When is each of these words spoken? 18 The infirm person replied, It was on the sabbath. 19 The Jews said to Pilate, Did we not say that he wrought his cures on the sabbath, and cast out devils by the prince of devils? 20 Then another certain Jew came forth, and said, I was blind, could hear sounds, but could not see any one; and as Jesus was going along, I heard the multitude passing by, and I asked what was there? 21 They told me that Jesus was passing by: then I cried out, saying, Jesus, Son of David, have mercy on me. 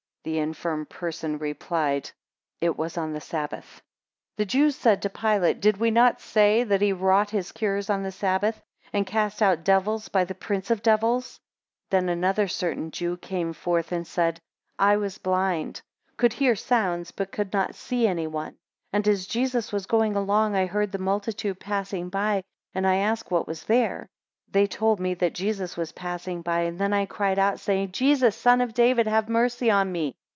18 0.23 0.33
The 0.33 0.39
infirm 0.39 0.85
person 0.85 1.39
replied, 1.39 2.11
It 2.61 2.77
was 2.77 2.95
on 2.95 3.13
the 3.13 3.19
sabbath. 3.19 3.81
19 4.37 4.37
The 4.37 4.45
Jews 4.45 4.75
said 4.75 5.01
to 5.01 5.09
Pilate, 5.09 5.61
Did 5.61 5.77
we 5.77 5.89
not 5.89 6.21
say 6.21 6.63
that 6.63 6.79
he 6.79 6.93
wrought 6.93 7.31
his 7.31 7.51
cures 7.51 7.89
on 7.89 8.03
the 8.03 8.11
sabbath, 8.11 8.61
and 8.93 9.07
cast 9.07 9.41
out 9.41 9.63
devils 9.63 10.09
by 10.09 10.23
the 10.25 10.35
prince 10.35 10.69
of 10.69 10.83
devils? 10.83 11.39
20 11.89 12.05
Then 12.05 12.09
another 12.15 12.47
certain 12.47 12.91
Jew 12.91 13.17
came 13.17 13.51
forth, 13.51 13.91
and 13.91 14.05
said, 14.05 14.39
I 14.77 14.95
was 14.97 15.17
blind, 15.17 15.81
could 16.17 16.33
hear 16.33 16.55
sounds, 16.55 17.09
but 17.09 17.31
could 17.31 17.51
not 17.51 17.73
see 17.73 18.05
any 18.05 18.27
one; 18.27 18.57
and 18.93 19.07
as 19.07 19.25
Jesus 19.25 19.71
was 19.71 19.87
going 19.87 20.15
along, 20.15 20.55
I 20.55 20.67
heard 20.67 20.91
the 20.91 20.99
multitude 20.99 21.59
passing 21.59 22.09
by, 22.09 22.43
and 22.75 22.85
I 22.85 22.97
asked 22.97 23.31
what 23.31 23.47
was 23.47 23.63
there? 23.63 24.07
21 24.53 24.61
They 24.63 24.67
told 24.67 24.99
me 24.99 25.13
that 25.13 25.33
Jesus 25.33 25.77
was 25.77 25.93
passing 25.93 26.41
by: 26.41 26.69
then 26.71 26.91
I 26.91 27.05
cried 27.05 27.39
out, 27.39 27.57
saying, 27.61 27.93
Jesus, 27.93 28.35
Son 28.35 28.59
of 28.59 28.73
David, 28.73 29.07
have 29.07 29.29
mercy 29.29 29.71
on 29.71 29.89
me. 29.89 30.13